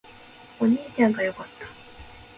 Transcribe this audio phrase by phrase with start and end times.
[0.59, 1.67] お兄ちゃんが良かった